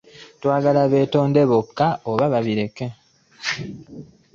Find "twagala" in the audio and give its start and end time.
0.41-0.81